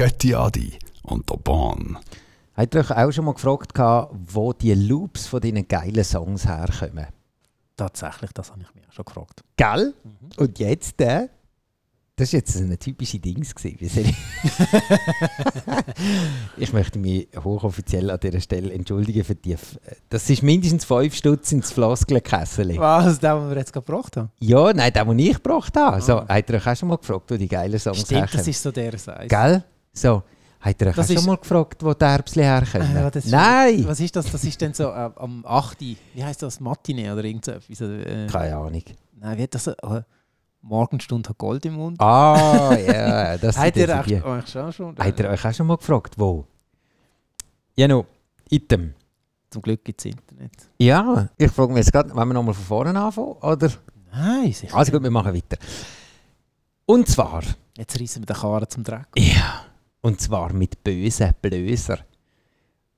[0.00, 1.98] Götti Adi und der Bahn.
[2.56, 3.72] Ihr euch auch schon mal gefragt,
[4.32, 7.04] wo die Loops von diesen geilen Songs herkommen?
[7.76, 9.42] Tatsächlich, das habe ich mir schon gefragt.
[9.58, 9.92] Gell?
[10.38, 11.28] Und jetzt, äh,
[12.16, 13.54] das war jetzt eine typische Dings.
[13.54, 14.16] gewesen.
[16.56, 19.52] Ich möchte mich hochoffiziell an dieser Stelle entschuldigen für die.
[19.52, 19.78] F-
[20.08, 22.76] Das ist mindestens 5 Stutz ins Floskelkessel.
[22.78, 24.30] Was, der, den wir jetzt gebracht haben?
[24.38, 26.00] Ja, nein, den, den ich gebracht habe.
[26.00, 28.04] So, habt ihr euch auch schon mal gefragt, wo die geilen Songs Ah.
[28.06, 28.38] Stimmt, herkommen?
[28.38, 29.26] das ist so der Size.
[29.28, 29.64] Gell?
[29.92, 30.22] So,
[30.60, 32.94] habt ihr euch Das schon ist- mal gefragt, wo die Erbsli herkommen?
[32.94, 33.84] Ja, das ist- nein!
[33.86, 34.30] Was ist das?
[34.30, 35.80] Das ist dann so äh, am 8.
[35.80, 36.60] Wie heißt das?
[36.60, 37.80] Matinee oder irgend so etwas?
[37.80, 38.82] Äh, Keine Ahnung.
[39.16, 39.66] nein, wie hat das?
[39.66, 40.02] Äh,
[40.62, 41.98] Morgenstunde hat Gold im Mund.
[42.00, 44.94] Ah, ja, das sind ihr oh, ich schon schon.
[44.98, 46.44] Habt ihr euch auch schon mal gefragt, wo?
[47.76, 48.04] Genau,
[48.50, 48.92] Item.
[49.48, 50.52] Zum Glück gibt es Internet.
[50.78, 53.32] Ja, ich frage mich jetzt gerade, wollen wir nochmal von vorne anfangen?
[53.40, 53.70] Oder?
[54.12, 54.76] Nein, sicher.
[54.76, 55.56] Also gut, wir machen weiter.
[56.86, 57.42] Und zwar,
[57.76, 59.06] Jetzt reissen wir den Karren zum Dreck.
[59.16, 59.64] ja,
[60.02, 61.98] und zwar mit bösen Blöser.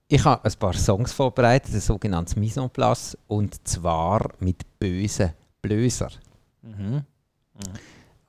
[0.08, 5.32] Ich habe ein paar Songs vorbereitet, ein sogenanntes Mise en place, und zwar mit bösen
[5.62, 6.10] Blöser.
[6.62, 7.02] Mhm.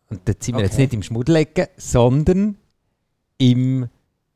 [0.09, 0.83] Und da sind wir jetzt Okay.
[0.83, 2.57] nicht im Schmuddelecken, sondern
[3.37, 3.89] im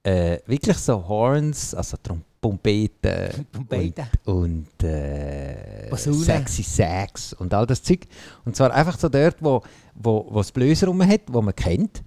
[0.04, 4.08] äh, wirklich so Horns, also Trompeten Trompeten.
[4.26, 8.08] und, und äh, sexy Sax und all das Zeug.
[8.46, 9.62] Und zwar einfach so dort, wo,
[9.96, 12.04] wo, wo das Blöser rum hat, wo man kennt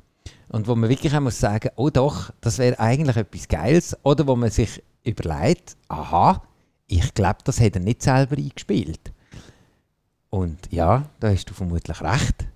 [0.51, 3.97] und wo man wirklich auch muss sagen, oh doch, das wäre eigentlich etwas Geiles.
[4.03, 6.43] Oder wo man sich überlegt, aha,
[6.89, 9.13] ich glaube, das hat er nicht selber eingespielt.
[10.29, 12.47] Und ja, da hast du vermutlich recht,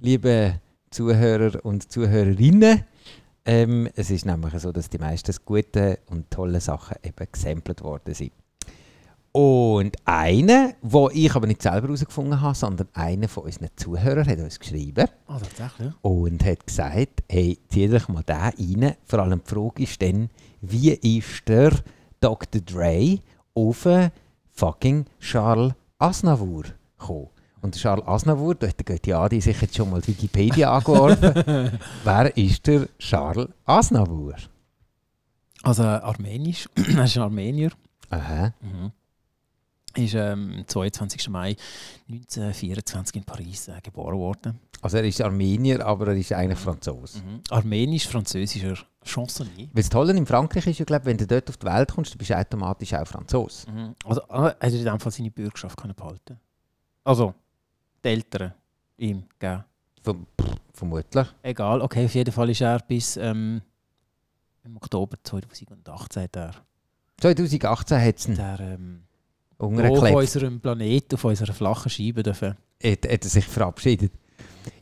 [0.00, 2.84] liebe Zuhörer und Zuhörerinnen.
[3.44, 8.14] Ähm, es ist nämlich so, dass die meisten gute und tolle Sachen eben gesampelt worden
[8.14, 8.32] sind.
[9.36, 14.38] Und einer, wo ich aber nicht selber herausgefunden habe, sondern einer von unseren Zuhörern hat
[14.38, 15.92] uns geschrieben Ah, tatsächlich.
[16.02, 18.94] und hat gesagt, hey, zieh dich mal den rein.
[19.04, 21.72] Vor allem die Frage ist dann, wie ist der
[22.20, 22.60] Dr.
[22.62, 23.18] Dre
[23.54, 23.88] auf
[24.52, 26.62] fucking Charles Aznavour
[26.96, 27.26] gekommen?
[27.60, 31.72] Und Charles Aznavour, da hat der Götti sich jetzt schon mal Wikipedia angeworfen.
[32.04, 34.36] Wer ist der Charles Aznavour?
[35.64, 36.68] Also armenisch.
[36.76, 37.70] er ist ein Armenier.
[38.10, 38.52] Aha.
[38.60, 38.92] Mhm.
[39.96, 41.28] Ist ähm, am 22.
[41.28, 41.56] Mai
[42.08, 44.60] 1924 in Paris äh, geboren worden.
[44.82, 47.18] Also er ist Armenier, aber er ist eigentlich Franzose.
[47.20, 47.40] Mhm.
[47.50, 49.68] Armenisch-französischer Chansonnier.
[49.72, 52.12] Weil das Tolle in Frankreich ist ja, glaub, wenn du dort auf die Welt kommst,
[52.12, 53.70] dann bist du automatisch auch Franzose.
[53.70, 53.94] Mhm.
[54.04, 56.38] Also äh, hat er in dem Fall seine Bürgerschaft können behalten
[57.04, 57.34] Also,
[58.04, 58.52] die Eltern
[58.98, 59.64] ihm gegeben.
[60.02, 60.26] Verm
[60.74, 61.26] vermutlich.
[61.42, 63.62] Egal, okay, auf jeden Fall ist er bis ähm,
[64.64, 66.54] im Oktober 2018 hat er,
[67.20, 68.28] 2018 hat es
[69.64, 72.56] auf unserem Planeten, auf unserer flachen Scheibe dürfen.
[72.82, 74.12] hat, hat er sich verabschiedet.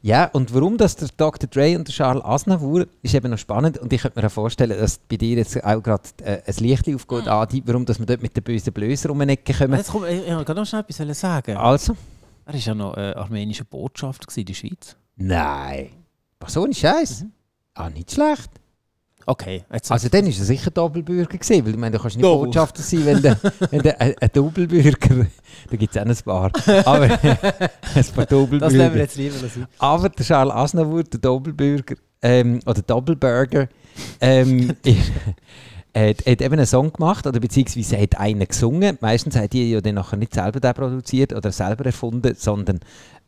[0.00, 1.48] Ja, und warum das der Dr.
[1.48, 4.78] Dre und der Charles Aznavour ist eben noch spannend und ich könnte mir auch vorstellen,
[4.78, 8.22] dass bei dir jetzt auch gerade äh, ein Licht aufgeht, Adi, warum dass wir dort
[8.22, 9.75] mit den bösen Blößen um die Ecke kommen.
[9.75, 11.56] Jetzt komm, ich, ich wollte noch schnell etwas wollen sagen.
[11.56, 11.97] Also?
[12.44, 14.97] Er war ja noch äh, armenischer Botschafter in der Schweiz.
[15.16, 15.91] Nein.
[16.41, 17.25] Was so ein Scheiß?
[17.75, 18.50] Ah, nicht schlecht.
[19.27, 22.47] Okay, Also dann war er sicher Doppelbürger gewesen, weil ich meine, du kannst nicht Double.
[22.47, 23.37] Botschafter sein, wenn du,
[23.71, 25.27] wenn du ein, ein Doppelbürger,
[25.71, 28.97] da gibt es auch ein paar, aber ein paar das nehmen wir Doppelbürger.
[28.97, 29.66] jetzt lieber sein.
[29.78, 33.69] Aber der Charles Aznavour, der Doppelbürger, ähm, oder Doppelburger,
[34.21, 34.69] ähm,
[35.94, 38.99] hat, hat eben einen Song gemacht, oder beziehungsweise hat einen gesungen.
[39.00, 42.81] Meistens hat die ja dann nachher nicht selber den produziert oder selber erfunden, sondern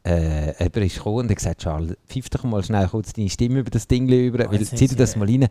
[0.06, 3.60] äh, jemand ist gekommen und hat gesagt, Charles, pfiff doch mal schnell kurz deine Stimme
[3.60, 5.48] über das Ding über, Oh, weil zieh dir das mal rein.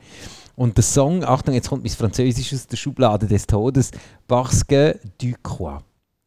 [0.55, 3.91] Und der Song, Achtung, jetzt kommt mein Französisch aus der Schublade des Todes,
[4.27, 5.81] «Parce que du crois».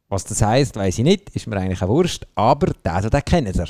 [0.09, 3.53] Was das heisst, weiß ich nicht, ist mir eigentlich auch wurscht, aber den, den kennen
[3.55, 3.67] ihr.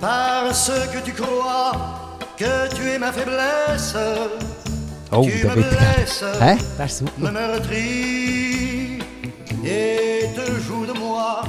[0.00, 1.72] Parce que tu crois
[2.36, 4.30] que tu es ma faiblesse,
[5.12, 7.08] Oh, tu me blesses, super.
[7.18, 8.98] me meurtris
[9.64, 11.42] et te joues de moi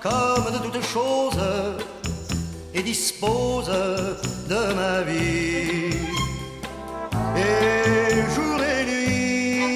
[0.00, 1.38] comme de toutes choses
[2.72, 3.70] et dispose
[4.48, 5.98] de ma vie.
[7.36, 9.74] Et jour et nuit,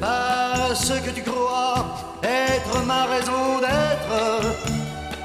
[0.00, 1.84] parce que tu crois
[2.22, 4.54] être ma raison d'être,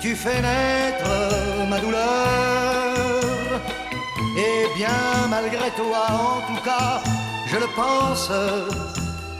[0.01, 1.09] tu fais naître
[1.69, 2.64] ma douleur.
[4.47, 7.01] Eh bien, malgré toi, en tout cas,
[7.47, 8.29] je le pense,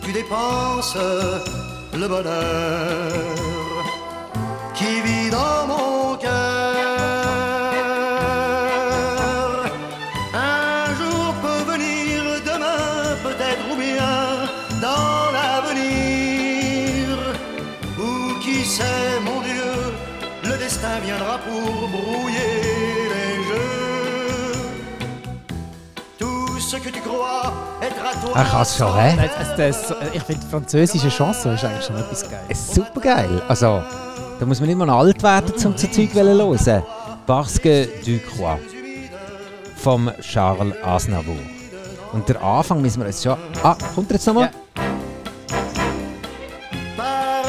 [0.04, 0.98] tu dépenses
[1.94, 3.22] le bonheur
[4.74, 6.31] qui vit dans mon cœur.
[10.34, 12.16] Un jour peut venir,
[12.51, 14.16] demain peut-être, ou bien
[14.81, 17.08] dans l'avenir,
[18.00, 18.12] ou
[18.44, 19.74] qui sait, mon Dieu,
[20.44, 22.56] le destin viendra pour brouiller
[23.16, 23.95] les jeux.
[26.75, 28.36] Ce que tu crois être à toi.
[28.36, 29.30] Er kann es schon, hä?
[30.13, 32.42] Ich finde, die französische Chanson ist eigentlich schon etwas geil.
[32.50, 33.42] Es ist super geil.
[33.48, 33.81] Also,
[34.39, 36.83] da muss man nicht mal alt werden, um so Zeug zu hören.
[37.25, 38.60] Parce que du crois.
[39.77, 41.38] Vom Charles Aznavour.
[42.12, 43.38] Und der Anfang müssen wir jetzt schon...
[43.63, 44.51] Ah, kommt er jetzt nochmal?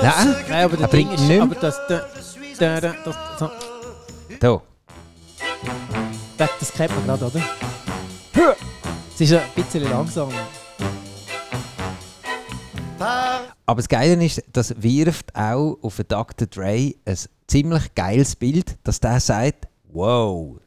[0.03, 2.01] Nein, Nein, aber er bringt ist, nicht aber das, da,
[2.59, 3.51] da, da, das, so,
[4.39, 4.61] Da.
[6.37, 7.43] das, das kennt man gerade, oder?
[9.19, 10.29] Es ist ein bisschen langsam.
[12.99, 16.47] Aber das Geile ist, das wirft auch auf den Dr.
[16.47, 20.61] Dre ein ziemlich geiles Bild, dass der sagt, wow,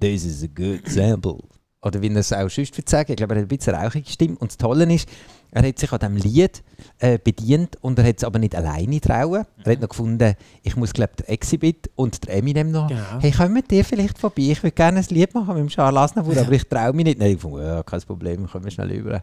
[0.00, 1.40] this is a good sample.
[1.86, 4.10] Oder wie er es auch sonst würde sagen, ich glaube, er hat ein bisschen rauchige
[4.10, 4.36] Stimme.
[4.38, 5.08] Und das Tolle ist,
[5.52, 6.62] er hat sich an diesem Lied
[6.98, 9.44] äh, bedient und er hat es aber nicht alleine trauen.
[9.64, 10.34] Er hat noch gefunden,
[10.64, 13.00] ich muss glaube der Exhibit und der Eminem noch, Genau.
[13.20, 16.36] hey, kommen dir vielleicht vorbei, ich würde gerne ein Lied machen mit dem Charles Aznavour,
[16.36, 17.18] aber ich traue mich nicht.
[17.20, 19.22] Nein, ich fand, ja, kein Problem, kommen wir schnell über.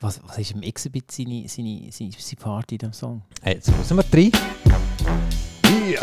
[0.00, 3.22] Was, was ist im Exhibit seine, seine, seine, seine Party in diesem Song?
[3.40, 4.32] Hey, Jetzt müssen wir rein.
[5.92, 6.02] Ja.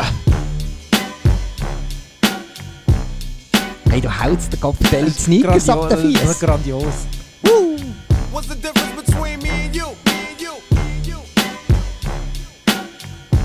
[4.00, 6.40] Hey, du haust den Kopf den Sneakers ab den Grandios, Fies.
[6.40, 6.94] Grandios.
[8.32, 9.88] What's the difference between me and you?
[10.06, 10.52] Me and you.
[10.70, 11.18] Me and you.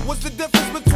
[0.06, 0.95] What's the difference between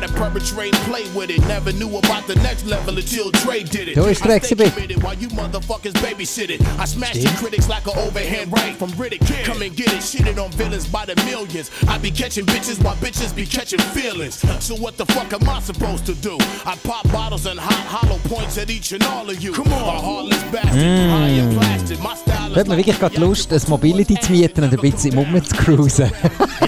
[0.00, 1.40] try to perpetrate and play with it.
[1.46, 3.94] Never knew about the next level until Dre did it.
[3.94, 6.60] So I stay committed while you motherfuckers babysit it.
[6.78, 9.20] I smash your critics like an overhand right from Riddick.
[9.44, 11.70] Come and get it, shitted on villains by the millions.
[11.88, 14.36] I be catching bitches while bitches be catching feelings.
[14.62, 16.36] So what the fuck am I supposed to do?
[16.66, 19.52] I pop bottles and hot hollow points at each and all of you.
[19.52, 22.00] Come on, a heartless bastard, high and plastic.
[22.00, 25.12] My style Da hat man wirklich gerade Lust, ein Mobility zu mieten und ein bisschen
[25.12, 26.10] im Umland zu cruisen.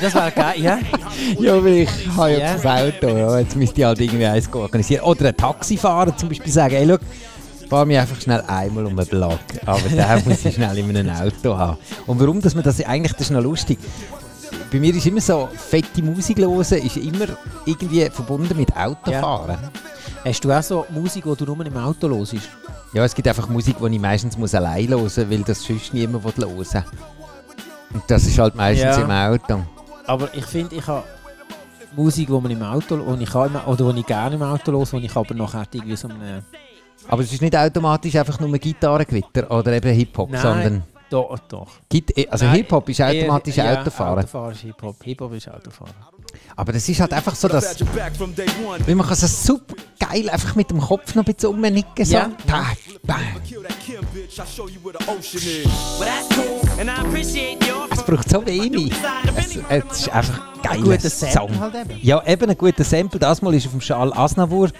[0.00, 0.78] Das wäre geil, ja?
[1.40, 2.54] ja, aber ich habe ja Ja.
[2.54, 3.21] das Auto.
[3.30, 3.38] Ja.
[3.38, 5.04] Jetzt müsste ich halt irgendwie eins organisieren.
[5.04, 9.06] Oder ein Taxifahrer zum Beispiel sagen, hey, schau, fahr mich einfach schnell einmal um den
[9.06, 9.38] Block.
[9.66, 11.78] Aber der muss ich schnell in einem Auto haben.
[12.06, 13.78] Und warum, dass man das eigentlich, das ist noch lustig.
[14.70, 17.26] Bei mir ist immer so, fette Musik hören ist immer
[17.66, 19.58] irgendwie verbunden mit Autofahren.
[20.24, 22.36] Hast du auch so Musik, die du nur im Auto hörst?
[22.94, 25.92] Ja, es gibt einfach Musik, die ich meistens muss allein hören muss, weil das sonst
[25.94, 26.66] niemand hören will.
[27.94, 29.02] Und das ist halt meistens Ja.
[29.02, 29.62] im Auto.
[30.06, 31.04] Aber ich finde, ich habe
[31.96, 34.84] Musik, die man im Auto wo ich kann, oder die ich gerne im Auto höre,
[35.00, 36.42] die ich aber nachher irgendwie so eine...
[37.08, 41.68] Aber es ist nicht automatisch einfach nur Gitarrengewitter oder eben Hip-Hop, sondern doch, doch.
[42.30, 44.18] Also Hip-Hop ist eher- automatisch ja, Autofahren.
[44.20, 44.96] Autofahren ist Hip-Hop.
[45.02, 45.92] Hip-Hop ist Autofahren.
[46.56, 50.70] Aber das ist halt einfach so, dass weil man kann so super geil einfach mit
[50.70, 52.04] dem Kopf noch ein bisschen umnicken.
[52.04, 52.14] So.
[52.14, 52.30] Ja.
[57.90, 58.92] Es braucht so wenig.
[59.36, 61.58] Es, es ist einfach ein guter Song.
[61.58, 62.00] halt eben.
[62.02, 63.18] Ja, eben ein guter Sample.
[63.18, 64.70] Das Mal ist auf dem Charles Aznavour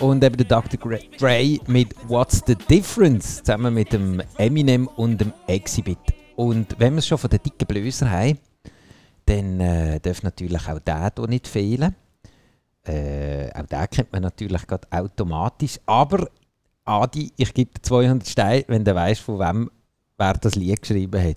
[0.00, 0.78] und eben der Dr.
[1.18, 5.98] Dre mit What's the Difference zusammen mit dem Eminem und dem Exhibit.
[6.36, 8.38] Und wenn wir es schon von den dicken Blöser haben,
[9.26, 11.94] dann äh, darf natürlich auch der hier nicht fehlen.
[12.84, 15.78] Äh, auch den kennt man natürlich gerade automatisch.
[15.84, 16.28] Aber
[16.84, 19.70] Adi, ich gebe dir 200 Steine, wenn du weißt, von wem
[20.16, 21.36] wer das Lied geschrieben hat.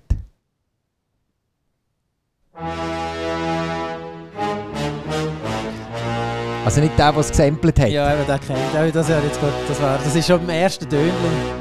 [6.64, 7.88] Also nicht der, der es gesampelt hat.
[7.88, 8.92] Ja, eben, den kennt ich.
[8.92, 11.60] Das, wäre jetzt gut, das, wäre, das ist schon beim ersten Tönchen.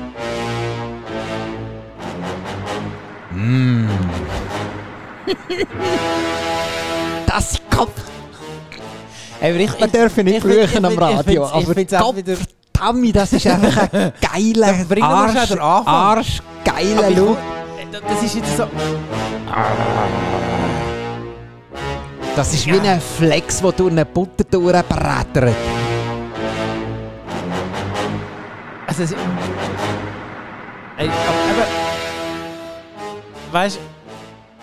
[7.25, 7.91] Das Kopf,
[9.41, 11.93] Ey, aber ich, Ich- dürfen nicht ich fluchen am ich ich Radio, ich aber find's
[11.93, 12.35] auch wieder-
[12.73, 17.37] Tommy, das ist einfach ein geiler, Ja, Arsch, Aber ich- Look.
[18.07, 18.67] Das ist jetzt so.
[22.35, 25.55] Das ist wie ein Flex, der durch eine Butter durchbrettert.
[28.87, 29.11] Also, es,
[30.97, 31.13] Ey, aber,
[31.51, 31.67] aber
[33.51, 33.79] weißt du,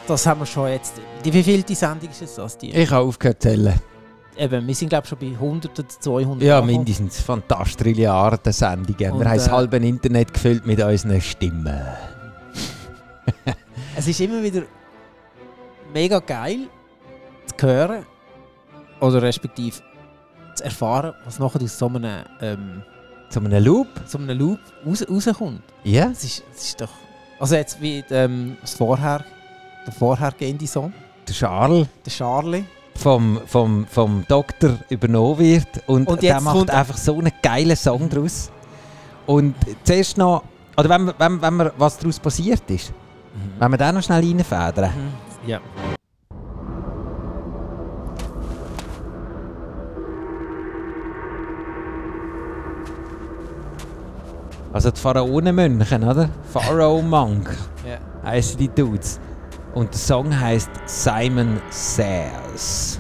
[0.07, 0.95] das haben wir schon jetzt.
[1.25, 2.59] Die wievielte Sendung ist jetzt das?
[2.59, 2.71] Die?
[2.75, 3.75] Ich habe aufgehört zu zählen.
[4.39, 6.43] Eben, wir sind glaube ich schon bei 100 oder 200.
[6.43, 9.13] Ja, mindestens fantastisch Trilliarden Sendungen.
[9.13, 11.81] Und, Wir haben das äh, halbe Internet gefüllt mit unseren Stimmen.
[13.99, 14.65] Es ist immer wieder
[15.95, 16.69] mega geil
[17.57, 18.05] zu hören
[19.01, 19.79] oder respektive
[20.55, 22.83] zu erfahren, was nachher aus so einem, ähm,
[23.31, 23.89] Zu einem Loop?
[24.05, 25.63] so einem Loop raus, rauskommt.
[25.83, 26.11] Ja.
[26.11, 26.91] Es ist, es ist doch.
[27.41, 29.25] Also jetzt wie ähm, das vorher,
[29.87, 30.93] der vorhergehende Song,
[31.29, 32.65] Der Charles der Charlie.
[32.97, 35.69] vom, vom, vom Doktor übernommen wird.
[35.87, 38.51] Und, Und der macht einfach so einen geilen Song daraus.
[39.27, 40.43] Und zuerst noch,
[40.77, 42.93] oder wenn, wir- wenn, wenn wir, was daraus passiert ist,
[43.59, 44.91] wenn wir den noch schnell reinfedern.
[45.47, 45.61] Ja.
[54.73, 56.29] Also die Pharaonenmönche, oder?
[56.53, 57.57] Pharaoh Monk
[57.89, 57.99] Ja.
[58.29, 59.21] heißen die Dudes.
[59.77, 62.99] Und der Song heißt Simon Says.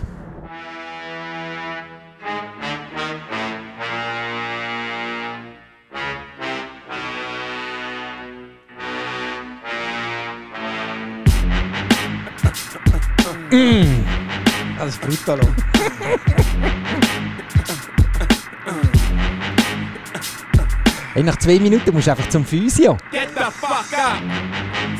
[14.78, 15.40] Das ist brutal.
[21.14, 22.98] Hey, nach zwei Minuten musst du einfach zum Physio.
[23.10, 24.65] Get the fuck up.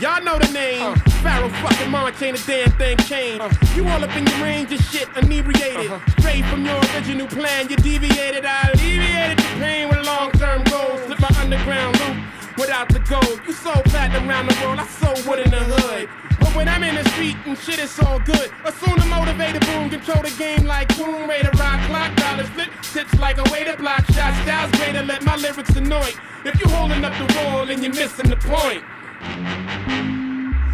[0.00, 0.80] Y'all know the name.
[0.80, 1.10] Uh-huh.
[1.20, 3.42] Pharaoh fucking March ain't a damn thing changed.
[3.42, 3.76] Uh-huh.
[3.76, 5.92] You all up in your range of shit, inebriated.
[5.92, 6.00] Uh-huh.
[6.18, 8.46] Straight from your original plan, you deviated.
[8.46, 11.04] I alleviated the pain with long term goals.
[11.04, 12.16] Slip my underground loop
[12.56, 13.44] without the gold.
[13.46, 16.08] You sold platinum around the world, I sold wood in the hood.
[16.40, 18.48] But when I'm in the street and shit, it's all good.
[18.64, 23.12] Assume the motivated boom, control the game like Tomb Raider, rock clock, dollars flip, tips
[23.20, 24.40] like a way to block shots.
[24.48, 26.08] Styles greater, let my lyrics annoy.
[26.48, 28.82] If you holding up the wall and you're missing the point.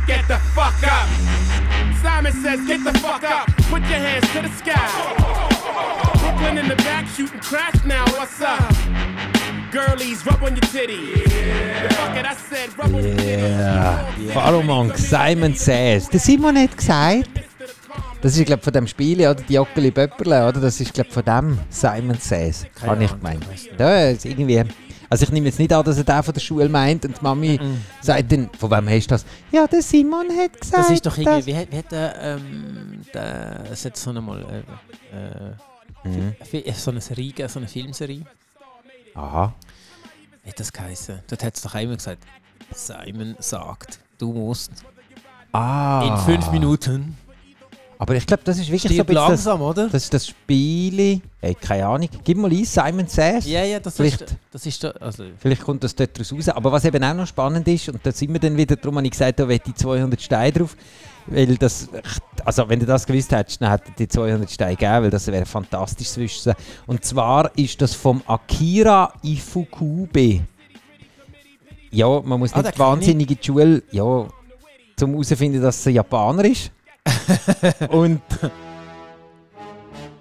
[0.06, 1.08] Get the fuck up.
[2.00, 3.48] Simon says, get the fuck up.
[3.68, 4.86] Put your hands to the sky.
[6.20, 8.04] Brooklyn in the back shooting crash now.
[8.12, 8.60] What's up?
[9.72, 11.12] Girlies, rub on your titty.
[11.14, 13.26] The fuck it, I said, rub on your titty.
[13.26, 14.32] Yeah.
[14.32, 16.08] Pharaoh Monk, Simon Says.
[16.08, 17.28] Der Simon hat gesagt,
[18.22, 19.34] das ist glaube von dem Spiel, oder?
[19.34, 20.60] Die Joggeli Böpperle, oder?
[20.60, 22.64] Das ist glaube von dem Simon Says.
[22.80, 23.50] Habe ich gemeint.
[23.50, 23.72] nicht.
[23.78, 24.62] Ja, ist irgendwie.
[25.08, 27.22] Also ich nehme jetzt nicht an, dass er den von der Schule meint und die
[27.22, 27.60] Mami
[28.00, 29.24] sagt dann, von wem hast du das?
[29.52, 30.78] Ja, der Simon hat gesagt.
[30.84, 34.42] Das ist doch irgendwie, wie, hat- wie hat der, ähm, der, es hat so einmal,
[34.42, 36.34] äh, Mhm.
[36.52, 38.22] äh, so eine Serie, so eine Filmserie,
[39.14, 39.52] Aha.
[40.44, 41.20] wie hat das geheißen?
[41.28, 42.22] Dort hat es doch immer gesagt,
[42.72, 44.70] Simon sagt, du musst
[45.52, 46.04] Ah.
[46.06, 47.16] in fünf Minuten,
[47.98, 49.88] Aber ich glaube, das ist wirklich so ein stirb bisschen das, langsam, oder?
[49.88, 51.20] das, ist das Spiel.
[51.40, 52.08] Hey, keine Ahnung.
[52.24, 53.46] Gib mal ein, Simon Says.
[53.46, 56.48] ja, ja, das Vielleicht- ist, das ist, da- also, Vielleicht kommt das dort raus.
[56.50, 59.06] Aber was eben auch noch spannend ist, und da sind wir dann wieder, darum habe
[59.06, 60.76] ich gesagt, da wette ich 200 Steine drauf.
[61.28, 61.88] Weil das,
[62.44, 65.44] also wenn du das gewusst hättest, dann hätte die 200 Steine gegeben, weil das wäre
[65.46, 66.52] fantastisch zu wissen.
[66.86, 70.42] Und zwar ist das vom Akira Ifukube.
[71.90, 74.26] Ja, man muss Ah, nicht wahnsinnig in die Schule, ja,
[74.96, 76.70] zum herausfinden, dass es ein Japaner ist.
[77.90, 78.20] und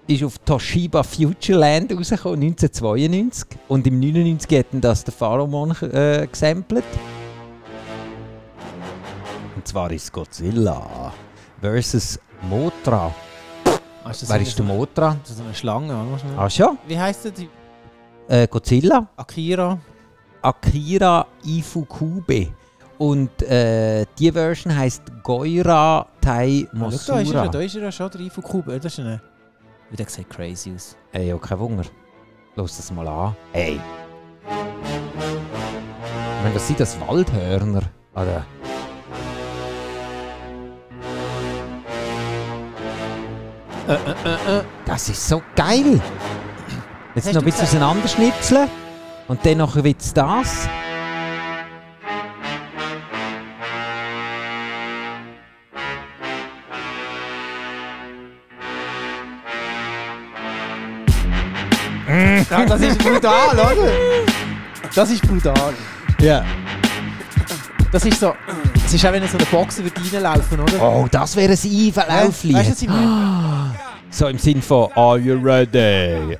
[0.07, 3.57] ist auf Toshiba Futureland rausgekommen, 1992.
[3.67, 6.83] Und im 99 hat das der Pharaoh äh, gesampelt.
[9.55, 11.11] Und zwar ist Godzilla
[11.59, 13.13] versus Motra.
[14.03, 15.17] Ah, ist Wer ist der Motra?
[15.23, 16.39] Das ist eine Schlange, oder?
[16.39, 16.77] Ah schon?
[16.87, 17.31] Wie heißt der?
[17.31, 17.49] Die
[18.27, 19.07] Äh, Godzilla?
[19.15, 19.79] Akira?
[20.41, 22.49] Akira Ifukube.
[22.97, 27.47] Und äh, die Version heißt Goira Tai Ah, schau, da ist er, Mosura.
[27.49, 28.79] da ist er schon, der Ifu Kube.
[28.79, 29.21] Das ist eine...
[29.89, 30.95] Wie der sieht crazy aus.
[31.11, 31.83] Ey, ja, kein Wunder.
[32.55, 33.35] Los das mal an.
[33.51, 33.79] Hey.
[34.47, 34.51] Ich
[36.43, 37.81] meine, das sind das Waldhörner.
[38.13, 38.45] Oder?
[43.87, 44.63] Äh, äh, äh, äh.
[44.85, 46.01] Das ist so geil.
[47.13, 48.67] Jetzt Hast noch ein bisschen auseinanderschnipseln.
[49.27, 50.67] Und dann noch wird's das.
[62.49, 63.75] Ja, das ist brutal, oder?
[64.93, 65.73] Das ist brutal.
[66.19, 66.45] Ja.
[67.91, 68.33] Das ist so.
[68.85, 70.81] Es ist auch, wenn so eine Boxer wird reinlaufen, oder?
[70.81, 73.75] Oh, das wäre ein Weißt du, was ich meine?
[74.09, 76.37] So im Sinn von Are you ready?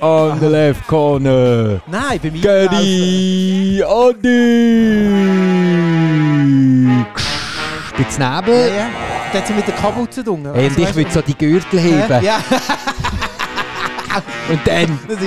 [0.00, 1.80] On the left corner.
[1.86, 2.40] Nein, bei mir.
[2.40, 5.46] Gedi Adi.
[8.18, 8.72] Ja, Nebel.
[8.76, 8.84] ja.
[8.84, 10.52] Und dann so mit der Kapuze dunkel.
[10.54, 12.24] Hey, und ich würde so die Gürtel heben.
[12.24, 12.40] Ja,
[14.48, 15.18] Und dann, das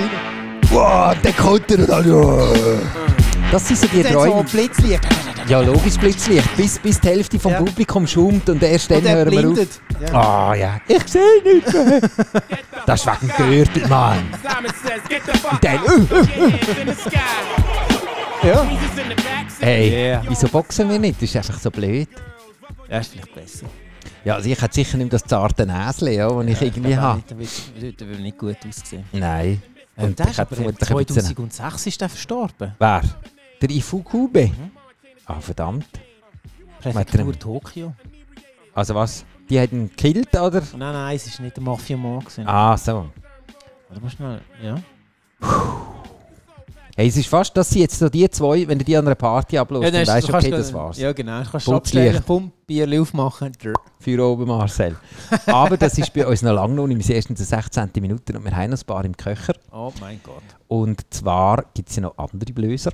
[0.70, 2.80] wow, der kommt er und dann, ja.
[3.52, 4.44] Das sind so die Dann so Träume.
[4.44, 5.00] Blitzlicht.
[5.48, 6.56] Ja, logisch Blitzlicht.
[6.56, 7.58] Bis, bis die Hälfte vom Ja.
[7.58, 9.44] Publikum schummt und erst dann Und hören wir auf.
[9.54, 9.70] blindet.
[10.00, 10.14] Ja.
[10.14, 12.00] Ah ja, ich sehe nichts mehr.
[12.86, 14.28] Das ist wegen dem Gürtel, Mann.
[15.42, 17.18] Fuck Dann, in the sky.
[18.42, 18.62] Ja.
[18.62, 19.24] Jesus in the back.
[19.60, 20.22] Hey, Yeah.
[20.28, 21.16] wieso boxen wir nicht?
[21.20, 22.08] Das ist einfach so blöd.
[22.88, 23.66] Ja, ist vielleicht besser.
[24.24, 27.22] Ja, also ich hätte sicher nicht das zarte Näschen, ja, das ich irgendwie habe.
[27.26, 29.04] Da wird da wird nicht gut aussehen.
[29.12, 29.62] Nein.
[29.96, 31.22] Und Und der ich hätte aber vermutlich ein bisschen...
[31.22, 32.74] 2006 ist der verstorben.
[32.78, 33.02] Wer?
[33.60, 34.50] Der Ifukube?
[35.26, 35.86] Ah, verdammt.
[36.80, 37.94] Präfektur Tokio.
[38.74, 39.24] Also was?
[39.48, 40.62] Die haben ihn gekillt, oder?
[40.76, 42.24] Nein, nein, es war nicht der Mafia-Mann.
[42.46, 43.10] Ah, so.
[43.88, 44.40] Warte mal schnell.
[44.62, 45.86] Ja.
[46.96, 49.14] Hey, es ist fast, dass sie jetzt so die zwei, wenn du die an einer
[49.14, 50.98] Party ablöst, Ja, dann ist- weißt du, okay, das war's.
[50.98, 51.42] Ja, genau.
[51.42, 53.52] Du kannst abstellen, komm, Bier aufmachen.
[53.98, 54.96] Für oben Marcel.
[55.46, 56.98] Aber das ist bei uns noch lange noch nicht.
[56.98, 57.90] Wir sind erst in der 16.
[58.00, 59.54] Minute und wir haben noch ein paar im Köcher.
[59.72, 60.42] Oh mein Gott.
[60.68, 62.92] Und zwar gibt es ja noch andere Blöser.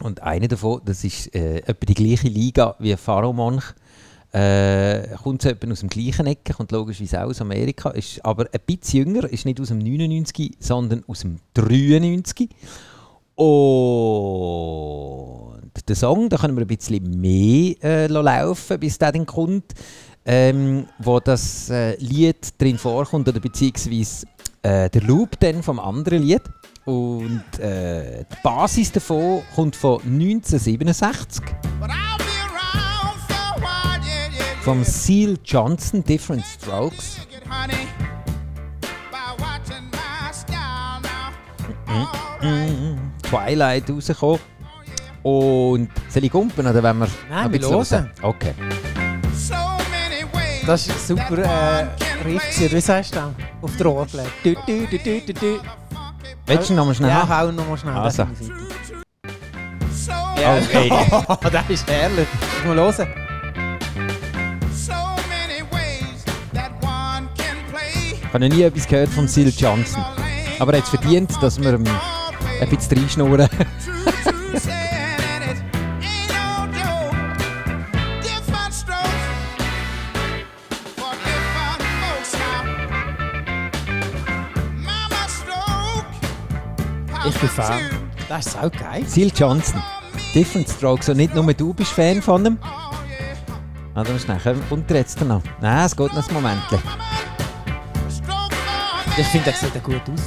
[0.00, 3.74] Und einer davon, das ist äh, etwa die gleiche Liga wie Pharao Monch.
[4.32, 8.60] Äh, kommt so aus dem gleichen Ecke, kommt logischerweise auch aus Amerika, ist aber ein
[8.66, 12.50] bisschen jünger, ist nicht aus dem 99, sondern aus dem 93.
[13.36, 13.48] Und
[15.88, 19.72] der Song, da können wir ein bisschen mehr äh, laufen, bis der dann kommt,
[20.26, 24.26] ähm, wo das äh, Lied drin vorkommt, oder beziehungsweise
[24.62, 26.42] äh, der Loop dann vom anderen Lied.
[26.84, 31.44] Und äh, die Basis davon kommt von 1967
[31.80, 31.90] But
[34.68, 37.26] vom Seal Johnson, Different Strokes.
[43.22, 44.40] Twilight rausgekommen.
[45.22, 48.10] Und soll ich kumpen oder wenn wir Nein, ein bisschen hören.
[48.20, 48.52] Okay.
[50.66, 51.86] Das ist super äh,
[52.26, 52.42] Riff.
[52.42, 52.72] gewesen.
[52.76, 53.30] Wie sagst du das?
[53.62, 54.26] Auf der Orgel.
[54.44, 55.60] Du, du, du, du, du.
[56.44, 57.94] Willst du noch mal schnell Ja, hau noch mal schnell.
[57.94, 58.26] Also.
[60.36, 60.58] Ja.
[60.58, 60.92] Okay.
[61.50, 62.28] Das ist herrlich.
[62.66, 63.27] Mal hören.
[68.28, 70.04] Ich habe noch nie etwas gehört von Seal Johnson.
[70.58, 71.84] Aber er hat es verdient, dass wir ihm
[72.60, 73.48] ein bisschen reinschnurren.
[87.26, 87.80] Ich bin Fan.
[88.28, 89.04] Das ist auch geil.
[89.06, 89.82] Seal Johnson,
[90.34, 91.08] Different Strokes.
[91.08, 92.58] Und nicht nur du bist Fan von ihm.
[92.62, 92.66] Oh.
[93.94, 95.42] Ah, da musst du nachher unter jetzt noch.
[95.62, 96.62] Nein, es geht noch ein Moment.
[99.18, 100.20] Ich finde, er sieht auch gut aus.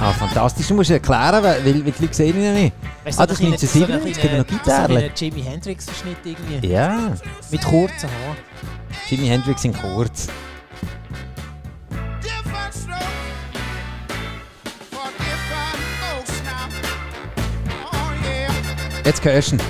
[0.00, 0.66] Ah, fantastisch.
[0.68, 2.74] Du musst erklären, weil, weil die Leute sehen ihn ja nicht.
[3.04, 5.10] Weißt du, Ah, das ein 1997 kleiner- hat er noch so ein Gitarre.
[5.16, 6.66] Jimi Hendrix-Verschnitt irgendwie.
[6.66, 7.12] Ja,
[7.50, 8.36] Mit kurzen Haaren.
[9.08, 10.28] Jimi Hendrix in kurz.
[17.84, 19.04] Oh.
[19.04, 19.62] Jetzt hörst du ihn.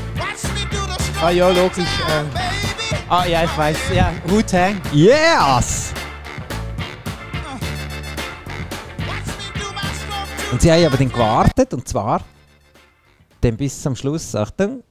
[1.22, 1.84] Ah ja, logisch.
[2.10, 2.26] Ähm.
[3.08, 3.76] Ah ja, ich weiß.
[3.94, 4.80] Ja, Wu-Tang.
[4.92, 5.83] Yes!
[10.52, 12.22] Und sie haben aber dann gewartet, und zwar
[13.40, 14.34] dann bis zum Schluss.
[14.34, 14.82] Achtung.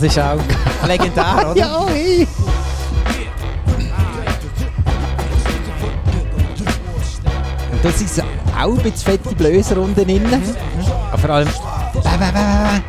[0.00, 0.40] Das ist auch
[0.86, 1.56] legendär, oder?
[1.56, 2.26] Ja, hey!
[7.70, 8.24] Und das ist auch
[8.56, 10.22] ein bisschen fette Blöser unten drin.
[11.12, 11.48] Aber vor allem.
[11.48, 12.80] Bäh, bäh, bäh, bäh.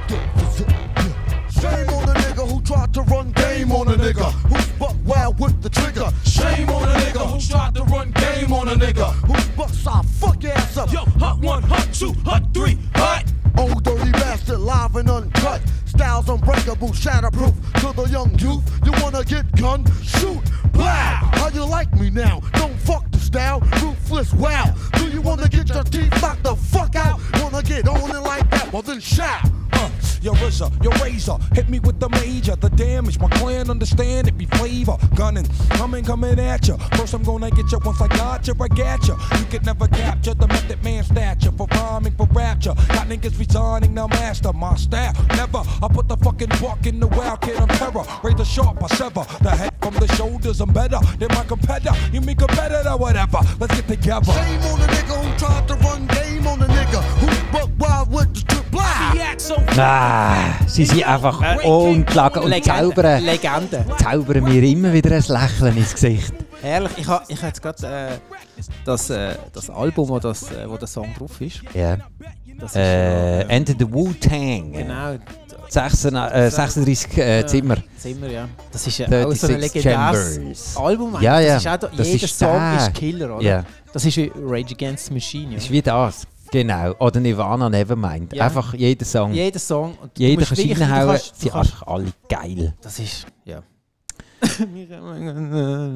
[1.60, 5.38] Shame on a nigga who tried to run game on a nigga who's buck wild
[5.38, 6.10] with the trigger.
[6.24, 10.06] Shame on a nigga who tried to run game on a nigga who's buck side
[10.18, 10.94] fuck ass up.
[10.94, 12.41] Yo, hot one, hot two, hot.
[16.82, 17.82] Unbreakable, shatterproof.
[17.82, 19.86] To the young youth, you wanna get gun?
[20.02, 20.42] Shoot,
[20.74, 20.86] blow.
[20.86, 22.42] How you like me now?
[22.54, 24.34] Don't fuck the style, ruthless.
[24.34, 24.74] Wow.
[24.94, 27.20] Do you wanna get your teeth knocked the fuck out?
[27.42, 28.72] Wanna get on it like that?
[28.72, 29.50] Well then shout.
[30.22, 31.38] Your RZA, your razor.
[31.56, 33.20] Hit me with the major, the damage.
[33.20, 34.96] My clan understand it be flavor.
[35.16, 36.78] Gunning, coming, coming at ya.
[36.96, 37.80] First I'm gonna get ya.
[37.84, 39.18] Once I got ya, I got ya.
[39.40, 40.71] You could never capture the method
[42.62, 42.94] rapture.
[42.94, 45.18] Got niggas resigning, now master my staff.
[45.30, 48.04] Never, I put the fucking buck in the wild kid of terror.
[48.24, 50.62] Razor sharp, I sever the head from the shoulders.
[50.62, 51.96] I'm better than my competitor.
[52.12, 53.40] You mean competitor, whatever.
[53.60, 54.32] Let's get together.
[54.32, 58.12] Shame on the nigga who tried to run game on the nigga who buck wild
[58.12, 59.20] with the blind.
[59.78, 63.86] Ah, sie sind einfach ungeschlagen und zaubern, Legende.
[63.98, 66.34] zaubern mir immer wieder ein Lächeln ins Gesicht.
[66.62, 66.92] Herrlich.
[66.98, 68.18] Ich habe ich ha jetzt gerade äh,
[68.86, 71.62] das, äh, das Album, wo, das, äh, wo der Song drauf ist.
[71.74, 71.98] Ja.
[72.62, 74.72] Das Äh, ja, Enter the Wu-Tang.
[74.72, 75.18] genau.
[75.70, 77.78] 36, äh, 36 äh, Zimmer.
[77.98, 78.48] Zimmer, ja.
[78.72, 80.78] Das ist ja auch so ein 36 legendäres Chambers.
[80.78, 81.18] Album.
[81.22, 81.54] Ja, ja.
[81.54, 82.78] Das ist auch, da- Das jeder ist Song der.
[82.78, 83.44] ist Killer, oder?
[83.44, 83.64] Ja.
[83.94, 85.52] Das ist wie Rage Against the Machine.
[85.52, 85.58] Ja.
[85.58, 86.28] Ist wie das.
[86.52, 86.94] Genau.
[87.00, 88.34] Oder Nirvana Nevermind.
[88.34, 88.46] Ja.
[88.48, 89.32] Einfach jeder Song.
[89.34, 89.98] Jeder Song.
[90.02, 91.18] Und Jeder kann reinhauen.
[91.18, 92.74] Sie sind einfach alle geil.
[92.82, 93.26] Das ist,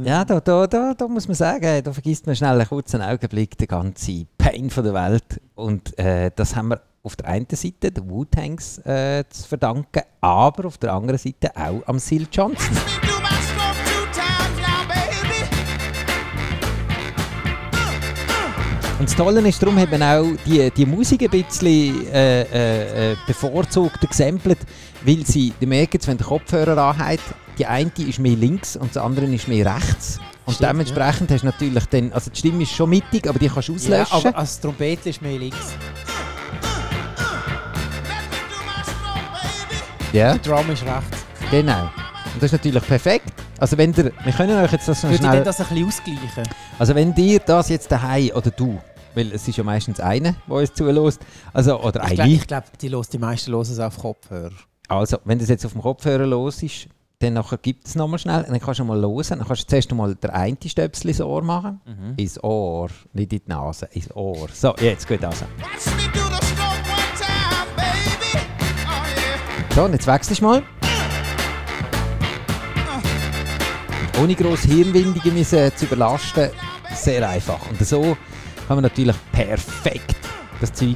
[0.05, 0.25] ja.
[0.25, 3.67] Da, da, da, da muss man sagen, da vergisst man schnell einen kurzen Augenblick den
[3.67, 5.41] ganzen Pain von der Welt.
[5.55, 10.65] Und äh, das haben wir auf der einen Seite den Wu-Tangs äh, zu verdanken, aber
[10.65, 12.75] auf der anderen Seite auch am Sil Johnson.
[18.97, 23.15] Und das Tolle ist, darum haben auch die, die Musik ein bisschen äh, äh, äh,
[23.27, 24.59] bevorzugt gesampelt,
[25.03, 27.19] weil sie, die merken, wenn der Kopfhörer anhat,
[27.57, 30.19] die eine ist mehr links und die andere ist mehr rechts.
[30.45, 33.47] Und Stimmt, dementsprechend hast du natürlich dann, also die Stimme ist schon mittig, aber die
[33.49, 34.27] kannst du Ja, auslöschen.
[34.29, 35.73] aber als Trompete ist mehr links.
[40.13, 41.25] Ja, Der Drum ist rechts.
[41.51, 41.83] genau.
[41.83, 43.33] Und das ist natürlich perfekt.
[43.57, 45.35] Also wenn ihr, wir können euch jetzt das noch Würde ich schnell...
[45.37, 46.43] dann das ein bisschen ausgleichen?
[46.77, 48.79] Also wenn dir das jetzt daheim oder du,
[49.13, 51.21] weil es ist ja meistens einer, der uns zulässt,
[51.53, 54.51] also oder Ich eine, glaube, glaub, die, los, die meisten hören es auf Kopfhörer.
[54.89, 56.87] also wenn das jetzt auf dem Kopfhörer los ist,
[57.19, 59.93] dann nachher gibt es nochmal schnell, dann kannst du mal hören, dann kannst du zuerst
[59.93, 61.81] mal der eine Stöpsel ins Ohr machen,
[62.17, 64.47] ins Ohr, nicht in die Nase, ins Ohr.
[64.53, 65.45] So, jetzt geht also.
[69.73, 70.63] So, und jetzt wechselst du mal.
[74.21, 76.49] Ohne gross Hirnwindungen müssen zu überlasten,
[76.93, 77.59] sehr einfach.
[77.69, 78.15] Und so
[78.67, 80.15] kann man natürlich perfekt
[80.61, 80.95] das Zeug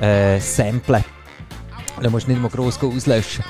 [0.00, 1.04] äh, samplen.
[2.02, 3.44] Da musst du nicht mal gross auslöschen.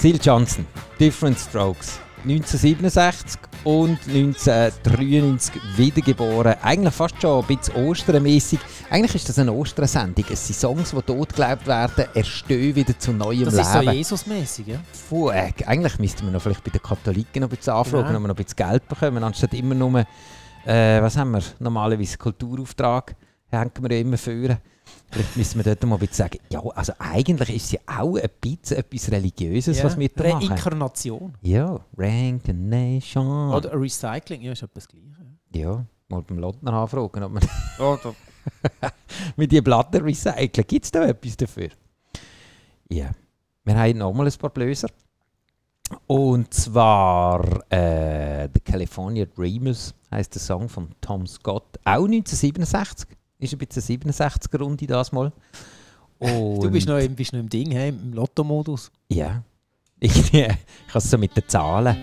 [0.00, 0.66] Sil Johnson,
[0.98, 6.54] Different Strokes, 1967 und 1993 wiedergeboren.
[6.62, 8.58] Eigentlich fast schon ein bisschen Osternmäßig.
[8.88, 10.24] Eigentlich ist das eine Ostersendung.
[10.30, 13.92] Es sind Songs, die tot geglaubt werden, erstehen wieder zu neuem Das ist so Leben.
[13.92, 14.78] Jesus-mäßig, ja?
[15.08, 18.16] Puh, äh, eigentlich müssten wir noch vielleicht bei den Katholiken noch ein bisschen anfragen, Genau.
[18.16, 20.00] ob wir noch ein bisschen Geld bekommen, anstatt immer nur,
[20.64, 23.14] äh, was haben wir, normalerweise Kulturauftrag,
[23.50, 24.58] hängen wir ja immer führen.
[25.10, 28.16] Vielleicht müssen wir dort mal ein bisschen sagen, ja, also eigentlich ist es ja auch
[28.16, 29.84] ein bisschen etwas Religiöses, ja.
[29.84, 30.48] was wir da machen.
[30.48, 31.34] Reinkarnation.
[31.42, 33.52] Ja, Reincarnation.
[33.52, 35.16] Oder Recycling, ja, ist etwas Gleiches.
[35.52, 37.42] ja, mal beim Lottner anfragen, ob man
[39.36, 40.66] mit den Blattern recyceln.
[40.66, 41.70] Gibt es da etwas dafür?
[42.88, 43.10] Ja.
[43.64, 44.88] Wir haben nochmal ein paar Blöser.
[46.06, 51.78] Und zwar äh, The California Dreamers heißt der Song von Tom Scott.
[51.84, 53.08] Auch 1967.
[53.40, 55.32] Ist ein bisschen eine 67er-Runde das mal.
[56.18, 58.90] Und Du bist noch, im, bist noch im Ding, hey, im Lotto-Modus.
[59.08, 59.42] Ja.
[59.98, 60.48] Irgendwie, ich
[60.88, 61.96] habe es so mit den Zahlen.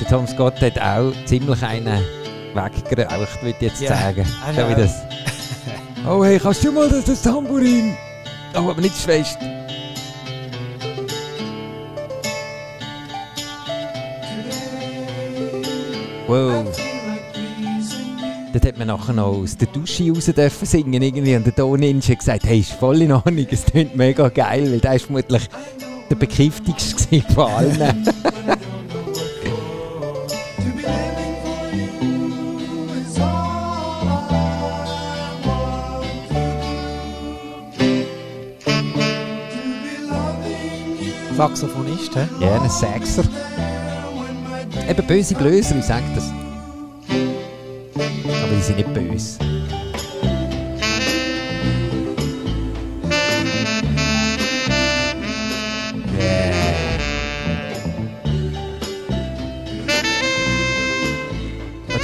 [0.00, 2.02] Der Tom Scott hat auch ziemlich einen
[2.54, 3.94] weggeraucht, würde ich jetzt Ja.
[3.96, 4.26] sagen.
[4.44, 4.68] Ah, So ja.
[4.70, 4.94] wie das.
[6.08, 7.94] Oh hey, kannst du mal das, das Tambourin?
[8.54, 9.38] Oh, aber nicht zu fest.
[16.26, 16.89] Wow.
[18.52, 22.08] Dort hat man nachher noch aus der Dusche raus dürfen singen irgendwie und der Toninja
[22.08, 25.48] hat gesagt, hey, ist voll in Ordnung, es klingt mega geil, weil der ist vermutlich
[26.10, 28.08] der bekiftigste gewesen von allen.
[41.36, 42.28] Saxophonist, hä?
[42.40, 43.22] ja, ein Sechser.
[44.86, 46.30] Eben böse Blöser, ich sag das.
[48.60, 49.38] Die sind nicht böse.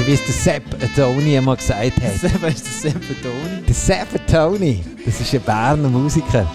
[0.07, 2.41] Wie es der Sepp Tony einmal gesagt hat.
[2.41, 3.63] Wer ist der Seppetoni?
[3.67, 6.51] Der Sepp Tony, das ist ein Berner Musiker.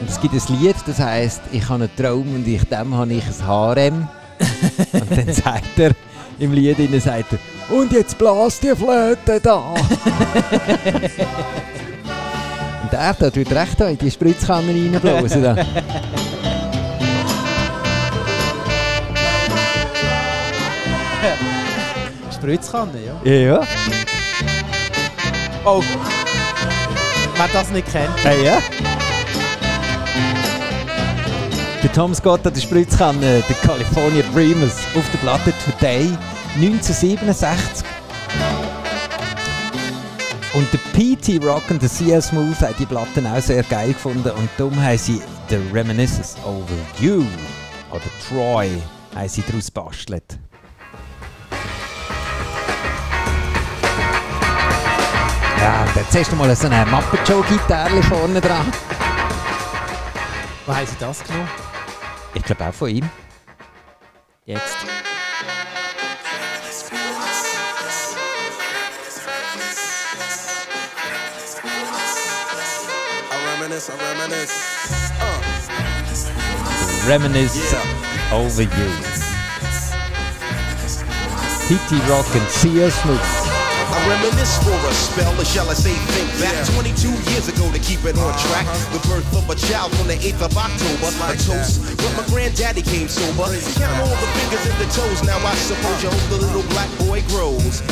[0.00, 3.12] Und es gibt ein Lied, das heißt, ich habe einen Traum und ich dem habe
[3.12, 4.08] ich ein Harem.
[4.92, 5.90] und dann sagt er,
[6.38, 7.38] Im Lied innen sagt er,
[7.70, 9.56] und jetzt blas die Flöte da.
[12.82, 15.42] und er da tut recht da in die Spritzkanne reinblasen.
[15.42, 15.56] Da.
[22.32, 23.14] Spritzkanne, ja.
[23.30, 23.60] Ja.
[25.64, 25.82] Oh.
[27.36, 28.14] Wer das nicht kennt.
[28.22, 28.58] Hey, ja.
[31.82, 36.16] Der Tom Scott hat die Spritzkanne, der California Dreamers, auf der Platte Today
[36.56, 37.86] 1967.
[40.54, 41.38] Und der P.T.
[41.46, 42.22] Rock und der C.L.
[42.22, 46.72] Smooth haben die Platten auch sehr geil gefunden und darum haben sie The Reminiscence Over
[46.98, 47.24] You
[47.90, 48.70] oder Troy
[49.14, 50.38] haben sie daraus bastelt.
[55.60, 58.72] Ja, und jetzt hast du mal so eine Muppet Show Gitarre vorne dran.
[60.64, 61.48] Wo haben sie das genommen?
[62.32, 63.10] Ich glaube auch von ihm.
[64.46, 64.95] Jetzt.
[73.66, 75.10] I reminisce, I reminisce.
[75.18, 75.42] Uh.
[77.10, 77.74] Reminisce
[78.30, 78.88] over you.
[81.66, 81.98] P.T.
[82.06, 82.94] Rock and C.S.
[83.02, 83.18] Smooth.
[83.18, 88.02] I reminisce for a spell, or shall I say think back 22 years ago keep
[88.02, 88.66] it on track.
[88.90, 91.06] The birth of a child on the 8th of October.
[91.30, 93.46] A toast, but my granddaddy came sober.
[93.78, 96.90] Count all the fingers and the toes, now I suppose you hope the little black
[97.06, 97.82] boy grows.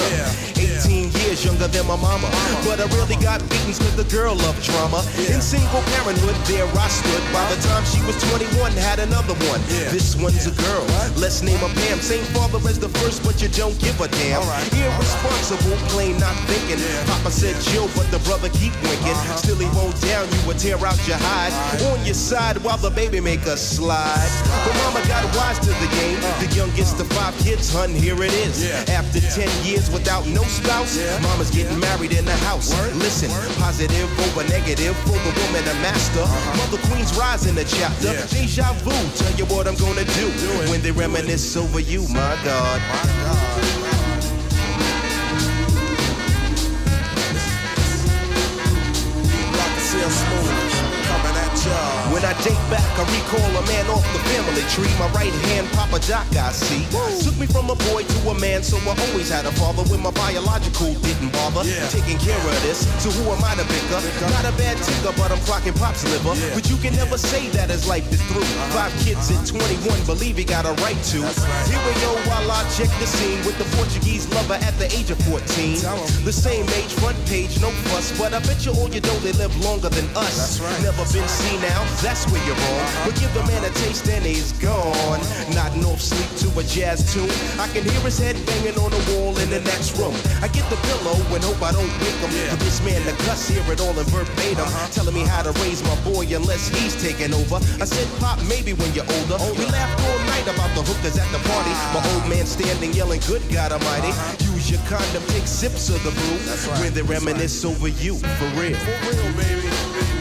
[0.58, 2.26] 18 years younger than my mama.
[2.66, 5.06] But I really got beatings cause the girl loved drama.
[5.30, 7.22] In single parenthood, there I stood.
[7.30, 9.62] By the time she was 21, had another one.
[9.94, 10.82] This one's a girl.
[11.14, 12.00] Let's name her Pam.
[12.00, 14.42] Same father as the first, but you don't give a damn.
[14.74, 16.82] Irresponsible, plain not thinking.
[17.06, 19.18] Papa said chill, but the brother keep winking.
[19.38, 21.52] Still he won't down you or tear out your hide.
[21.92, 24.30] On your side while the baby make a slide.
[24.64, 26.20] But mama got wise to the game.
[26.40, 28.70] The youngest of five kids, hun, here it is.
[28.88, 32.70] After 10 years without no spouse, mama's getting married in the house.
[32.94, 36.24] Listen, positive over negative for the woman a master.
[36.58, 38.12] Mother Queen's rise in the chapter.
[38.34, 40.26] Deja vu, tell you what I'm gonna do
[40.70, 43.73] when they reminisce over you, my God.
[50.04, 50.63] real smooth.
[52.10, 54.90] When I date back, I recall a man off the family tree.
[54.98, 56.82] My right hand, Papa Doc, I see.
[57.22, 60.02] Took me from a boy to a man, so I always had a father when
[60.02, 61.62] my biological didn't bother.
[61.94, 64.02] Taking care of this, so who am I to pick bicker?
[64.34, 66.34] Not a bad tinker, but I'm clocking pop's liver.
[66.54, 68.46] But you can never say that his life is through.
[68.74, 71.22] Five kids at 21, believe he got a right to.
[71.70, 75.10] Here we go while I check the scene with the Portuguese lover at the age
[75.10, 75.78] of 14.
[76.26, 79.32] The same age, front page, no fuss, but I bet you all you know they
[79.38, 80.60] live longer than us.
[80.82, 82.88] Never been seen now, that's where you're wrong.
[83.04, 85.20] But give the man a taste and he's gone.
[85.52, 87.30] Nodding off sleep to a jazz tune.
[87.60, 90.14] I can hear his head banging on the wall in the next room.
[90.40, 92.30] I get the pillow and hope I don't wake him.
[92.50, 94.64] For this man the cuss, hear it all in verbatim.
[94.64, 94.88] Uh-huh.
[94.92, 97.56] Telling me how to raise my boy unless he's taking over.
[97.80, 99.38] I said, Pop, maybe when you're older.
[99.58, 101.72] We laughed all night about the hookers at the party.
[101.74, 102.00] Ah.
[102.00, 104.12] My old man standing yelling, Good God Almighty.
[104.12, 104.54] Uh-huh.
[104.54, 106.38] Use your condom, take sips of the brew.
[106.80, 108.76] When they reminisce over you, for real.
[108.78, 110.13] For real, baby.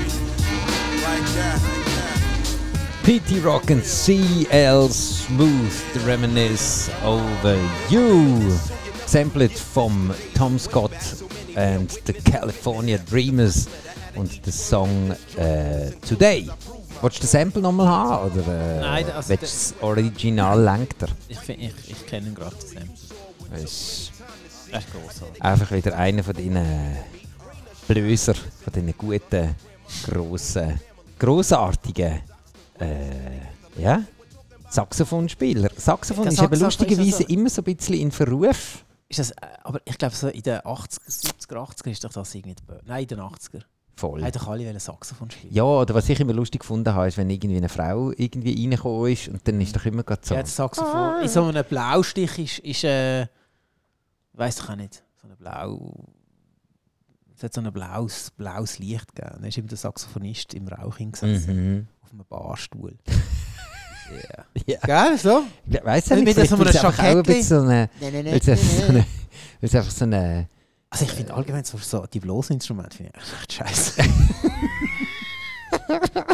[3.03, 3.39] P.T.
[3.43, 4.87] Rock and C.L.
[4.89, 7.57] Smooth, Reminisce Over
[7.89, 8.39] You.
[9.05, 10.91] Sampled vom Tom Scott
[11.55, 13.67] and the California Dreamers
[14.15, 16.49] und der Song äh, Today.
[17.01, 18.31] Willst du den Sample nochmal haben?
[18.31, 21.09] Oder äh, Nein, also willst du das Original lenkt er?
[21.27, 22.55] Ich, find- ich, ich kenne gerade.
[22.55, 22.89] das Sample.
[23.51, 24.11] Das ist
[24.71, 25.41] Das ist grossartig.
[25.43, 26.97] einfach wieder einer von diesen
[27.87, 29.55] Blöser, von diesen guten,
[30.09, 30.79] grossen,
[31.23, 32.21] grossartigen
[32.79, 34.03] äh, ja,
[34.69, 35.69] Saxophonspieler.
[35.75, 38.83] Saxophon ist eben Saxophon lustigerweise ist also- immer so ein bisschen in Verruf.
[39.07, 42.35] Ist das, äh, aber ich glaube, so in den 80er, 70er, 80er ist doch das
[42.35, 42.55] irgendwie.
[42.85, 43.61] Nein, in den 80er.
[43.95, 44.23] Voll.
[44.23, 45.53] Hätten doch alle wollen Saxophon spielen.
[45.53, 49.11] Ja, oder was ich immer lustig gefunden habe, ist, wenn irgendwie eine Frau irgendwie reingekommen
[49.11, 50.33] ist und dann ist doch immer gerade so.
[50.33, 51.21] Ja, das Saxophon.
[51.21, 53.27] In so einem Blaustich ist, ist äh,
[54.33, 55.93] weiß doch auch nicht, so ein Blau.
[57.35, 59.35] Es hat so ein blaues, blaues Licht gegeben.
[59.39, 61.73] Dann ist eben der Saxophonist im Rauch hingesessen.
[61.75, 61.87] Mhm.
[62.01, 62.95] Auf einem Barstuhl.
[64.67, 64.67] Ja.
[64.67, 64.79] Ja.
[65.07, 65.43] Gell, so?
[65.83, 67.89] Weißt du Mit nicht, so vielleicht einem bisschen so eine...
[67.99, 68.99] Nein, nein, Weil es einfach so eine...
[68.99, 69.05] Weil
[69.61, 70.49] es einfach so eine...
[70.91, 74.03] Also ich finde allgemein so, so die bloßen Instrumente finde ich echt scheiße.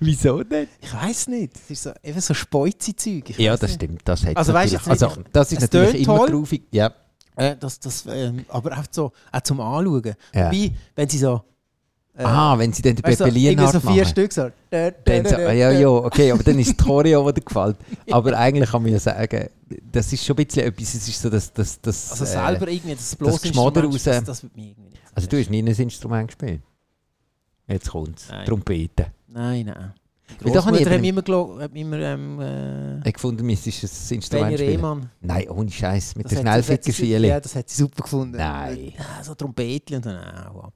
[0.00, 0.68] Wieso nicht?
[0.80, 1.54] ich weiß nicht.
[1.56, 3.30] Es ist so, eben so Speuzi-Zeug.
[3.30, 3.82] Ich Ja, weiss das nicht.
[3.82, 4.00] stimmt.
[4.06, 6.30] Das hat Also nicht, also, das ist es natürlich immer toll.
[6.30, 6.62] groovig.
[6.70, 6.92] Ja.
[7.36, 10.14] Äh, das, das, ähm, aber auch, so, auch zum Anschauen.
[10.34, 10.46] Ja.
[10.46, 11.42] Wobei, wenn sie so
[12.18, 14.06] Äh, ah, wenn sie dann den Pepe Lienhardt so vier machen.
[14.06, 14.48] Stück so.
[14.70, 17.76] Dann so, ah, ja, ja, okay, aber dann ist die Choreo, die dir gefällt.
[18.10, 19.48] Aber eigentlich kann man ja sagen,
[19.92, 22.68] das ist schon ein bisschen etwas, es ist so, dass das, das, Also äh, selber
[22.68, 25.50] irgendwie das bloß Geschmader raus- das, das wird mir irgendwie nicht so Also du hast
[25.50, 26.62] nie ein Instrument gespielt?
[27.68, 28.46] Jetzt kommt es, Nein.
[28.46, 29.06] Trompete.
[29.28, 29.92] Nein, nein.
[30.42, 33.88] Großmutter hat mir immer, gelo- hat mir immer ähm, äh, Ich gefunden, es ist ein
[33.88, 34.70] Benny Instrument spielen.
[34.70, 35.10] Rehmann.
[35.20, 37.06] Nein, ohne Scheiß, mit der hat- das hat sie-.
[37.16, 38.36] Ja, das hat sie super gefunden.
[38.36, 38.92] Nein.
[38.98, 40.74] Ja, so Trompetchen und dann, ah, hau ab.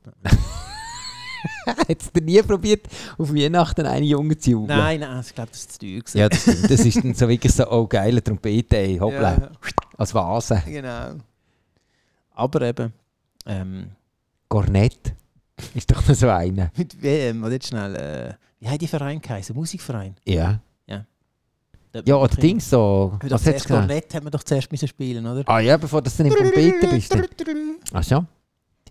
[1.87, 2.87] Hättest du nie probiert,
[3.19, 4.79] auf Weihnachten eine Junge zu jubeln?
[4.79, 5.99] Nein, nein, ich glaube, das ist zu teuer.
[6.01, 6.19] gewesen.
[6.19, 6.71] Ja, das stimmt.
[6.71, 9.51] Das ist dann so wirklich so, oh geile Trompete, ey, hoppla, Ja,
[9.97, 10.63] als Vase.
[10.67, 11.15] genau.
[12.33, 12.93] Aber eben,
[13.47, 13.87] ähm,
[14.49, 15.15] Kornett
[15.75, 16.71] ist doch noch so einer.
[16.77, 19.55] mit WM, warte jetzt schnell, äh, wie hat die Verein geheißen?
[19.55, 20.15] Musikverein?
[20.25, 20.61] Ja.
[21.93, 23.19] Ja, wir oder Dings so.
[23.21, 23.67] immer- Was das hat's?
[23.67, 25.43] Kornett haben wir doch zuerst müssen spielen, oder?
[25.49, 27.13] Ah ja, bevor das dann im Trompete bist.
[27.13, 27.27] Dann.
[27.93, 28.25] Ach so.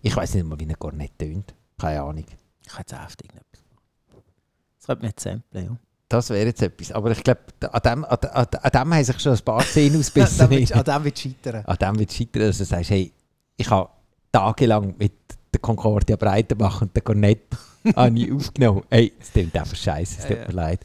[0.02, 1.54] Ich weiß nicht mal, wie ein Kornett tönt.
[1.78, 2.26] Keine Ahnung.
[2.66, 3.62] Ich habe jetzt einfach irgendetwas.
[4.80, 5.78] Das könnte man jetzt samplen, ja.
[6.10, 6.92] Das wäre jetzt etwas.
[6.92, 7.40] Aber ich glaube,
[7.72, 10.38] an dem, an, an, an dem haben sich schon ein paar Szenen An ausbissen.
[10.50, 11.64] dem wird- an dem wird scheitern.
[11.66, 13.14] an dem wird es scheitern, dass du sagst, hey,
[13.56, 13.90] ich habe
[14.34, 15.14] tagelang mit
[15.54, 17.44] der Concordia Breitenbach und der Cornett
[17.96, 18.84] habe ich aufgenommen.
[18.90, 20.80] Hey, es klingt einfach scheiße, es tut mir leid.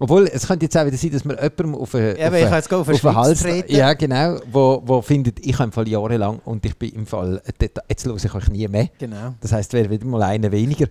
[0.00, 2.88] Obwohl, es könnte jetzt auch wieder sein, dass man jemandem auf einen Ja, aber auf
[2.88, 3.74] auf Schweiz Hals treten.
[3.74, 7.42] Ja, genau, wo, wo findet, ich habe im Fall jahrelang und ich bin im Fall,
[7.88, 8.88] jetzt höre ich euch nie mehr.
[8.98, 9.34] Genau.
[9.40, 10.86] Das heisst, wäre wieder mal einer weniger.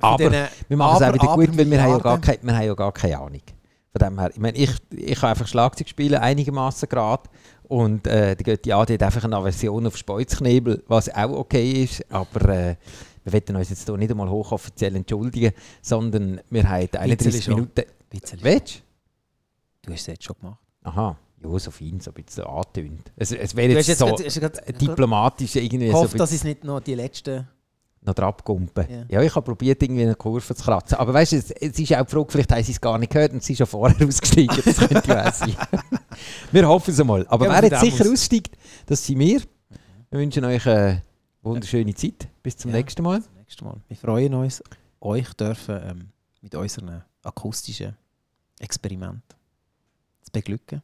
[0.00, 2.56] Aber wir machen es auch Aber- wieder gut, weil wir haben, ja gar keine, wir
[2.56, 3.42] haben ja gar keine Ahnung.
[3.92, 7.24] Von dem her, ich meine, ich, ich kann einfach Schlagzeug spielen, einigermaßen gerade.
[7.68, 12.04] Und äh, die Götti Adi hat einfach eine Aversion auf Speuzknebel, was auch okay ist.
[12.12, 12.76] Aber äh,
[13.26, 17.54] wir wollen uns jetzt hier nicht einmal hochoffiziell entschuldigen, sondern wir haben 31 schon.
[17.54, 17.82] Minuten.
[18.08, 18.38] Bisschen.
[18.42, 18.82] Willst
[19.82, 20.58] Du hast es jetzt schon gemacht.
[20.82, 20.88] du?
[20.90, 23.12] Aha, ja, so fein, so ein bisschen angetönt.
[23.16, 26.16] Es, es wäre Du jetzt, jetzt so grad- du grad- diplomatisch irgendwie Ich so hoffe,
[26.16, 27.46] dass es nicht noch die letzten...
[28.02, 28.86] noch drauf gumpen.
[29.08, 29.20] Ja.
[29.20, 30.96] Ich habe probiert, irgendwie eine Kurve zu kratzen.
[30.98, 33.12] Aber weißt du, es, es ist auch die Frage, vielleicht haben sie es gar nicht
[33.12, 34.56] gehört und sie sind schon vorher ausgestiegen.
[34.64, 35.54] Das könnte ja sein.
[36.52, 37.26] wir hoffen es einmal.
[37.28, 38.12] Aber Ja, wer jetzt sicher aus.
[38.12, 39.40] aussteigt, das sind wir.
[40.10, 41.02] Wir wünschen euch eine
[41.46, 42.28] wunderschöne Zeit.
[42.42, 42.76] Bis zum Ja.
[42.78, 43.18] nächsten Mal.
[43.20, 43.80] Das nächste Mal.
[43.88, 44.62] Wir freuen uns,
[45.00, 46.08] euch dürfen ähm,
[46.42, 47.96] mit unseren akustischen
[48.58, 49.22] Experimenten
[50.22, 50.82] zu beglücken.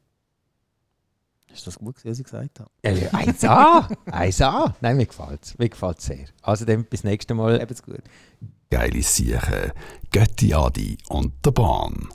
[1.52, 2.70] Ist das gut, was ich gesagt habe?
[2.82, 3.94] Äh, 1A!
[4.06, 4.74] 1A!
[4.80, 5.58] Nein, mir gefällt es.
[5.58, 6.26] Mir gefällt sehr.
[6.40, 7.60] Also dann bis nächstes Mal.
[7.60, 8.00] Habt's gut.
[8.70, 9.72] Geile Siechen,
[10.10, 12.08] Götti Adi und der Bahn.